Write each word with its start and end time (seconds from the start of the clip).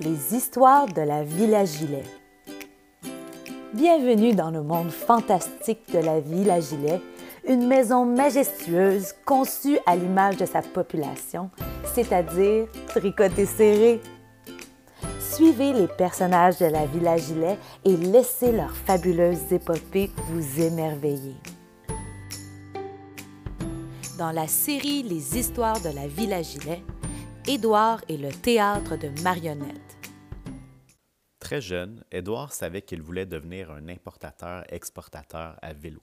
les 0.00 0.34
histoires 0.34 0.86
de 0.86 1.02
la 1.02 1.22
Villa 1.22 1.64
Gilet. 1.64 2.04
Bienvenue 3.72 4.34
dans 4.34 4.50
le 4.50 4.62
monde 4.62 4.90
fantastique 4.90 5.92
de 5.92 5.98
la 5.98 6.20
Villa 6.20 6.60
Gilet, 6.60 7.00
une 7.46 7.66
maison 7.66 8.04
majestueuse 8.04 9.14
conçue 9.24 9.78
à 9.86 9.94
l'image 9.94 10.36
de 10.36 10.46
sa 10.46 10.62
population, 10.62 11.50
c'est-à-dire 11.94 12.66
tricotée 12.88 13.46
serrée. 13.46 14.00
Suivez 15.20 15.72
les 15.72 15.88
personnages 15.88 16.58
de 16.58 16.66
la 16.66 16.86
Villa 16.86 17.16
Gilet 17.16 17.58
et 17.84 17.96
laissez 17.96 18.52
leurs 18.52 18.74
fabuleuses 18.74 19.52
épopées 19.52 20.10
vous 20.28 20.60
émerveiller. 20.60 21.36
Dans 24.18 24.30
la 24.30 24.46
série 24.46 25.02
Les 25.02 25.36
histoires 25.38 25.80
de 25.80 25.90
la 25.90 26.06
Villa 26.06 26.40
Gilet, 26.40 26.82
Édouard 27.46 28.02
et 28.08 28.16
le 28.16 28.32
théâtre 28.32 28.96
de 28.96 29.10
marionnettes. 29.22 29.98
Très 31.38 31.60
jeune, 31.60 32.02
Édouard 32.10 32.54
savait 32.54 32.80
qu'il 32.80 33.02
voulait 33.02 33.26
devenir 33.26 33.70
un 33.70 33.86
importateur-exportateur 33.88 35.58
à 35.60 35.74
vélo. 35.74 36.00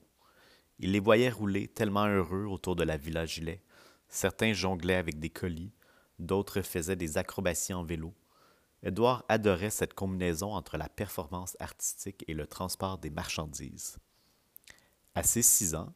Il 0.78 0.92
les 0.92 1.00
voyait 1.00 1.30
rouler 1.30 1.66
tellement 1.66 2.06
heureux 2.06 2.44
autour 2.44 2.76
de 2.76 2.84
la 2.84 2.96
Villa 2.96 3.26
Gilet. 3.26 3.60
Certains 4.08 4.52
jonglaient 4.52 4.94
avec 4.94 5.18
des 5.18 5.30
colis, 5.30 5.72
d'autres 6.20 6.62
faisaient 6.62 6.94
des 6.94 7.18
acrobaties 7.18 7.74
en 7.74 7.82
vélo. 7.82 8.14
Édouard 8.84 9.24
adorait 9.28 9.70
cette 9.70 9.94
combinaison 9.94 10.54
entre 10.54 10.76
la 10.76 10.88
performance 10.88 11.56
artistique 11.58 12.24
et 12.28 12.34
le 12.34 12.46
transport 12.46 12.98
des 12.98 13.10
marchandises. 13.10 13.98
À 15.16 15.24
ses 15.24 15.42
six 15.42 15.74
ans, 15.74 15.92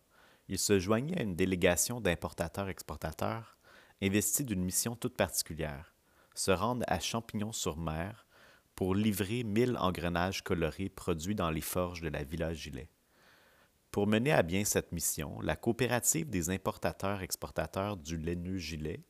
il 0.48 0.58
se 0.58 0.80
joignait 0.80 1.20
à 1.20 1.22
une 1.22 1.36
délégation 1.36 2.00
d'importateurs-exportateurs 2.00 3.56
investi 4.02 4.44
d'une 4.44 4.64
mission 4.64 4.96
toute 4.96 5.16
particulière, 5.16 5.94
se 6.34 6.50
rendre 6.50 6.84
à 6.86 7.00
Champignon-sur-Mer 7.00 8.26
pour 8.74 8.94
livrer 8.94 9.42
mille 9.42 9.76
engrenages 9.78 10.42
colorés 10.42 10.90
produits 10.90 11.34
dans 11.34 11.50
les 11.50 11.62
forges 11.62 12.02
de 12.02 12.08
la 12.08 12.24
Villa 12.24 12.52
Gilet. 12.52 12.90
Pour 13.90 14.06
mener 14.06 14.32
à 14.32 14.42
bien 14.42 14.64
cette 14.64 14.92
mission, 14.92 15.40
la 15.40 15.56
coopérative 15.56 16.28
des 16.28 16.50
importateurs-exportateurs 16.50 17.96
du 17.96 18.18
laineux 18.18 18.58
gilet, 18.58 19.02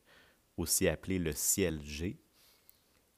aussi 0.55 0.87
appelé 0.87 1.19
le 1.19 1.33
CLG, 1.33 2.17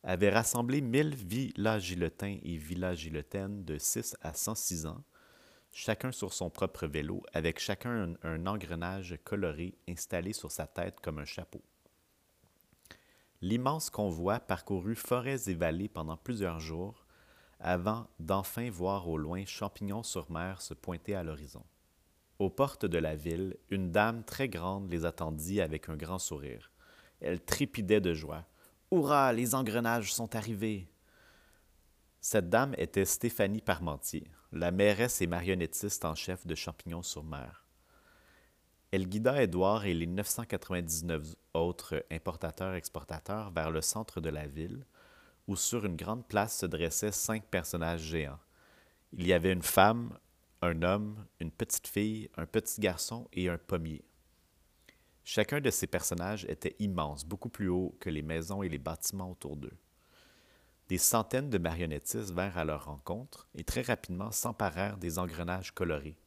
avait 0.04 0.30
rassemblé 0.32 0.82
mille 0.82 1.14
villagiletins 1.14 2.40
et 2.42 2.58
villagiletaines 2.58 3.64
de 3.66 3.78
6 3.78 4.16
à 4.22 4.34
106 4.34 4.88
ans, 4.88 5.04
chacun 5.72 6.12
sur 6.12 6.34
son 6.34 6.50
propre 6.50 6.88
vélo, 6.88 7.24
avec 7.34 7.60
chacun 7.60 8.16
un, 8.24 8.46
engrenage 8.46 9.18
coloré 9.24 9.76
installé 9.88 10.34
sur 10.34 10.52
sa 10.52 10.68
tête 10.68 11.00
comme 11.02 11.20
un 11.20 11.26
chapeau. 11.26 11.62
L'immense 13.42 13.90
convoi 13.90 14.40
parcourut 14.40 14.96
forêts 14.96 15.50
et 15.50 15.54
vallées 15.54 15.88
pendant 15.88 16.18
plusieurs 16.18 16.60
jours, 16.60 17.06
avant 17.60 18.08
d'enfin 18.20 18.70
voir 18.70 19.08
au 19.08 19.18
loin 19.18 19.46
Champignon-sur-Mer 19.46 20.62
se 20.62 20.74
pointer 20.74 21.16
à 21.16 21.24
l'horizon. 21.24 21.64
Aux 22.40 22.50
portes 22.50 22.86
de 22.86 22.98
la 22.98 23.16
ville, 23.16 23.58
une 23.70 23.92
dame 23.92 24.24
très 24.24 24.48
grande 24.48 24.90
les 24.90 25.06
attendit 25.06 25.60
avec 25.60 25.90
un 25.90 25.98
grand 25.98 26.20
sourire. 26.20 26.72
Elle 27.20 27.44
trépidait 27.44 28.00
de 28.00 28.14
joie. 28.14 28.46
Hurrah, 28.92 29.34
les 29.34 29.56
engrenages 29.56 30.14
sont 30.14 30.36
arrivés! 30.36 30.90
Cette 32.22 32.50
dame 32.50 32.76
était 32.78 33.06
Stéphanie 33.06 33.62
Parmentier, 33.62 34.30
la 34.52 34.72
mairesse 34.72 35.22
et 35.22 35.28
marionnettiste 35.28 36.04
en 36.04 36.16
chef 36.16 36.46
de 36.46 36.54
Champignon-sur-Mer. 36.54 37.66
Elle 38.92 39.08
guida 39.08 39.42
Édouard 39.42 39.86
et 39.86 39.94
les 39.94 40.06
999 40.06 41.36
autres 41.54 42.04
importateurs-exportateurs 42.12 43.52
vers 43.52 43.72
le 43.72 43.80
centre 43.80 44.20
de 44.20 44.30
la 44.30 44.48
ville, 44.48 44.86
où 45.48 45.56
sur 45.56 45.86
une 45.86 45.96
grande 45.96 46.28
place 46.28 46.60
se 46.60 46.66
dressaient 46.66 47.14
cinq 47.14 47.46
personnages 47.46 48.02
géants. 48.02 48.40
Il 49.14 49.26
y 49.26 49.32
avait 49.32 49.54
une 49.54 49.64
femme, 49.64 50.18
un 50.62 50.82
homme, 50.82 51.26
une 51.40 51.52
petite 51.52 51.88
fille, 51.88 52.30
un 52.36 52.46
petit 52.46 52.82
garçon 52.82 53.30
et 53.32 53.48
un 53.48 53.58
pommier. 53.58 54.04
Chacun 55.24 55.62
de 55.62 55.70
ces 55.70 55.88
personnages 55.88 56.44
était 56.50 56.76
immense, 56.80 57.24
beaucoup 57.24 57.50
plus 57.50 57.70
haut 57.70 57.96
que 58.02 58.10
les 58.10 58.24
maisons 58.24 58.62
et 58.62 58.68
les 58.68 58.78
bâtiments 58.78 59.32
autour 59.32 59.56
d'eux. 59.56 59.78
Des 60.90 60.98
centaines 60.98 61.52
de 61.52 61.60
marionnettistes 61.60 62.32
vinrent 62.32 62.58
à 62.58 62.66
leur 62.66 62.86
rencontre 62.86 63.48
et 63.54 63.64
très 63.64 63.84
rapidement 63.84 64.32
s'emparèrent 64.32 64.98
des 64.98 65.20
engrenages 65.20 65.72
colorés. 65.72 66.18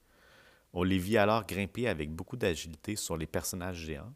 On 0.72 0.84
les 0.84 0.98
vit 0.98 1.18
alors 1.18 1.44
grimper 1.44 1.88
avec 1.88 2.14
beaucoup 2.14 2.36
d'agilité 2.36 2.94
sur 2.94 3.16
les 3.16 3.26
personnages 3.26 3.78
géants. 3.78 4.14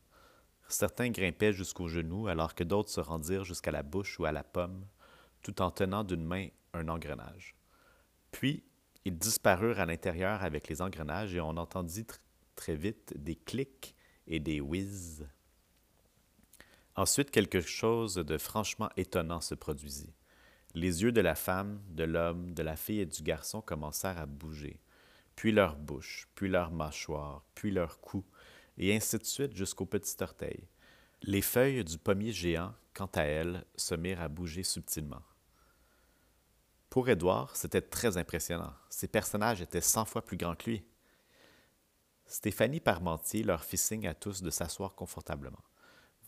Certains 0.69 1.11
grimpaient 1.11 1.53
jusqu'aux 1.53 1.89
genoux 1.89 2.29
alors 2.29 2.55
que 2.55 2.62
d'autres 2.62 2.91
se 2.91 3.01
rendirent 3.01 3.45
jusqu'à 3.45 3.73
la 3.73 3.83
bouche 3.83 4.21
ou 4.21 4.25
à 4.25 4.31
la 4.31 4.45
pomme, 4.45 4.87
tout 5.43 5.61
en 5.61 5.73
tenant 5.73 6.05
d'une 6.05 6.25
main 6.25 6.47
un 6.75 6.89
engrenage. 6.89 7.57
Puis, 8.31 8.63
ils 9.05 9.19
disparurent 9.19 9.81
à 9.81 9.87
l'intérieur 9.87 10.45
avec 10.45 10.69
les 10.69 10.81
engrenages 10.81 11.34
et 11.34 11.41
on 11.41 11.57
entendit 11.57 12.07
très 12.55 12.77
vite 12.77 13.15
des 13.17 13.37
clics 13.37 13.97
et 14.28 14.39
des 14.39 14.61
whiz. 14.61 15.27
Ensuite, 16.95 17.33
quelque 17.33 17.61
chose 17.61 18.15
de 18.15 18.39
franchement 18.39 18.91
étonnant 18.97 19.41
se 19.41 19.55
produisit. 19.57 20.15
Les 20.77 21.03
yeux 21.03 21.11
de 21.11 21.23
la 21.23 21.35
femme, 21.35 21.81
de 21.89 22.05
l'homme, 22.05 22.53
de 22.53 22.63
la 22.63 22.77
fille 22.77 23.01
et 23.01 23.07
du 23.07 23.23
garçon 23.23 23.63
commencèrent 23.63 24.19
à 24.19 24.27
bouger, 24.27 24.79
puis 25.35 25.51
leur 25.51 25.75
bouche, 25.75 26.29
puis 26.35 26.51
leur 26.51 26.71
mâchoire, 26.71 27.43
puis 27.55 27.71
leur 27.71 27.99
cou, 27.99 28.23
et 28.77 28.95
ainsi 28.95 29.17
de 29.17 29.25
suite 29.25 29.57
jusqu'au 29.57 29.87
petit 29.87 30.23
orteil. 30.23 30.69
Les 31.23 31.41
feuilles 31.41 31.83
du 31.83 31.97
pommier 31.97 32.31
géant, 32.31 32.75
quant 32.93 33.11
à 33.15 33.23
elles, 33.23 33.65
se 33.75 33.95
mirent 33.95 34.21
à 34.21 34.29
bouger 34.29 34.65
subtilement. 34.65 35.23
Pour 36.91 37.09
Édouard, 37.09 37.57
c'était 37.57 37.81
très 37.81 38.19
impressionnant. 38.19 38.75
Ces 38.91 39.09
personnages 39.09 39.63
étaient 39.63 39.81
cent 39.81 40.05
fois 40.05 40.27
plus 40.27 40.37
grands 40.37 40.57
que 40.57 40.69
lui. 40.69 40.85
Stéphanie 42.27 42.81
Parmentier 42.81 43.45
leur 43.45 43.65
fit 43.65 43.79
signe 43.79 44.07
à 44.07 44.15
tous 44.15 44.43
de 44.43 44.51
s'asseoir 44.51 44.95
confortablement. 44.95 45.65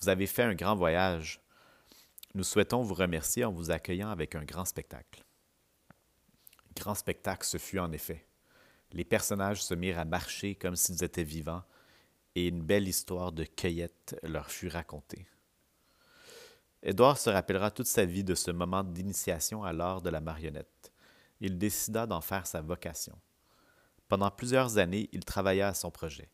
Vous 0.00 0.08
avez 0.08 0.26
fait 0.26 0.44
un 0.44 0.54
grand 0.54 0.74
voyage, 0.74 1.42
nous 2.38 2.44
souhaitons 2.44 2.82
vous 2.82 2.94
remercier 2.94 3.44
en 3.44 3.50
vous 3.50 3.72
accueillant 3.72 4.10
avec 4.10 4.36
un 4.36 4.44
grand 4.44 4.64
spectacle. 4.64 5.24
Grand 6.76 6.94
spectacle 6.94 7.44
ce 7.44 7.58
fut 7.58 7.80
en 7.80 7.90
effet. 7.90 8.28
Les 8.92 9.04
personnages 9.04 9.64
se 9.64 9.74
mirent 9.74 9.98
à 9.98 10.04
marcher 10.04 10.54
comme 10.54 10.76
s'ils 10.76 11.02
étaient 11.02 11.24
vivants, 11.24 11.64
et 12.36 12.46
une 12.46 12.62
belle 12.62 12.86
histoire 12.86 13.32
de 13.32 13.42
cueillette 13.42 14.16
leur 14.22 14.52
fut 14.52 14.68
racontée. 14.68 15.26
Édouard 16.84 17.18
se 17.18 17.28
rappellera 17.28 17.72
toute 17.72 17.88
sa 17.88 18.04
vie 18.04 18.22
de 18.22 18.36
ce 18.36 18.52
moment 18.52 18.84
d'initiation 18.84 19.64
à 19.64 19.72
l'art 19.72 20.00
de 20.00 20.10
la 20.10 20.20
marionnette. 20.20 20.92
Il 21.40 21.58
décida 21.58 22.06
d'en 22.06 22.20
faire 22.20 22.46
sa 22.46 22.60
vocation. 22.60 23.18
Pendant 24.06 24.30
plusieurs 24.30 24.78
années, 24.78 25.08
il 25.10 25.24
travailla 25.24 25.66
à 25.66 25.74
son 25.74 25.90
projet. 25.90 26.30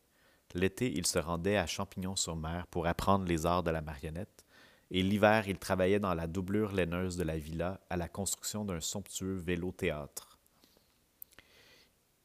L'été, 0.53 0.95
il 0.95 1.07
se 1.07 1.17
rendait 1.17 1.57
à 1.57 1.65
Champignon-sur-Mer 1.65 2.67
pour 2.67 2.85
apprendre 2.85 3.25
les 3.25 3.47
arts 3.47 3.63
de 3.63 3.71
la 3.71 3.81
marionnette, 3.81 4.44
et 4.91 5.01
l'hiver, 5.01 5.47
il 5.47 5.57
travaillait 5.57 5.99
dans 5.99 6.13
la 6.13 6.27
doublure 6.27 6.71
laineuse 6.71 7.17
de 7.17 7.23
la 7.23 7.37
villa 7.37 7.79
à 7.89 7.97
la 7.97 8.07
construction 8.07 8.65
d'un 8.65 8.79
somptueux 8.79 9.35
vélo-théâtre. 9.35 10.37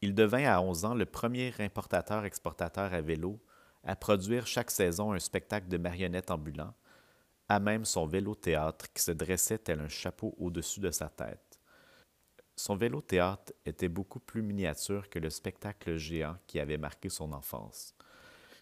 Il 0.01 0.15
devint 0.15 0.45
à 0.45 0.61
11 0.61 0.85
ans 0.85 0.93
le 0.95 1.05
premier 1.05 1.53
importateur-exportateur 1.59 2.93
à 2.93 3.01
vélo 3.01 3.39
à 3.83 3.95
produire 3.95 4.45
chaque 4.45 4.71
saison 4.71 5.11
un 5.11 5.19
spectacle 5.19 5.67
de 5.67 5.77
marionnettes 5.77 6.31
ambulant, 6.31 6.73
à 7.49 7.59
même 7.59 7.85
son 7.85 8.05
vélo-théâtre 8.05 8.91
qui 8.93 9.01
se 9.01 9.11
dressait 9.11 9.57
tel 9.57 9.79
un 9.79 9.89
chapeau 9.89 10.35
au-dessus 10.37 10.79
de 10.79 10.91
sa 10.91 11.09
tête. 11.09 11.59
Son 12.55 12.75
vélo-théâtre 12.75 13.53
était 13.65 13.89
beaucoup 13.89 14.19
plus 14.19 14.43
miniature 14.43 15.09
que 15.09 15.19
le 15.19 15.29
spectacle 15.29 15.97
géant 15.97 16.37
qui 16.45 16.59
avait 16.59 16.77
marqué 16.77 17.09
son 17.09 17.33
enfance. 17.33 17.95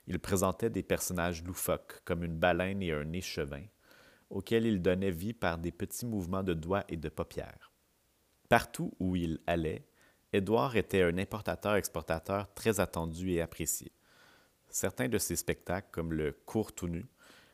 Il 0.08 0.20
présentait 0.20 0.70
des 0.70 0.84
personnages 0.84 1.44
loufoques 1.44 2.02
comme 2.06 2.24
une 2.24 2.38
baleine 2.38 2.81
et 2.81 2.94
un 2.94 3.12
échevin, 3.12 3.66
auquel 4.30 4.66
il 4.66 4.82
donnait 4.82 5.12
vie 5.12 5.34
par 5.34 5.58
des 5.58 5.72
petits 5.72 6.06
mouvements 6.06 6.44
de 6.44 6.54
doigts 6.54 6.84
et 6.90 6.98
de 6.98 7.10
paupières. 7.10 7.72
Partout 8.48 8.92
où 9.00 9.16
il 9.16 9.40
allait, 9.48 9.86
Édouard 10.34 10.76
était 10.76 11.04
un 11.04 11.18
importateur-exportateur 11.18 12.54
très 12.54 12.80
attendu 12.80 13.31
et 13.31 13.42
apprécié. 13.42 13.92
Certains 14.70 15.10
de 15.10 15.18
ses 15.18 15.36
spectacles, 15.36 15.88
comme 15.92 16.14
le 16.14 16.31
court 16.46 16.74
tout 16.74 16.88
nu, 16.88 17.08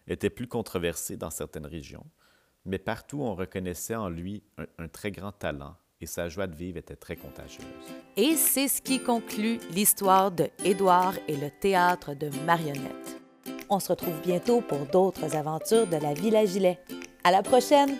étaient 0.07 0.29
plus 0.29 0.47
controversés 0.47 1.17
dans 1.17 1.29
certaines 1.29 1.65
régions, 1.65 2.05
mais 2.65 2.79
partout 2.79 3.21
on 3.21 3.35
reconnaissait 3.35 3.95
en 3.95 4.09
lui 4.09 4.43
un, 4.57 4.65
un 4.77 4.87
très 4.87 5.11
grand 5.11 5.31
talent 5.31 5.75
et 6.01 6.05
sa 6.05 6.27
joie 6.29 6.47
de 6.47 6.55
vivre 6.55 6.77
était 6.77 6.95
très 6.95 7.15
contagieuse. 7.15 7.65
Et 8.17 8.35
c'est 8.35 8.67
ce 8.67 8.81
qui 8.81 9.01
conclut 9.01 9.59
l'histoire 9.71 10.31
de 10.31 10.49
Édouard 10.63 11.15
et 11.27 11.37
le 11.37 11.49
théâtre 11.49 12.13
de 12.13 12.29
marionnettes. 12.45 13.24
On 13.69 13.79
se 13.79 13.89
retrouve 13.89 14.19
bientôt 14.23 14.61
pour 14.61 14.79
d'autres 14.91 15.35
aventures 15.35 15.87
de 15.87 15.97
la 15.97 16.13
Villa 16.13 16.45
Gilet. 16.45 16.79
À 17.23 17.31
la 17.31 17.41
prochaine! 17.41 17.95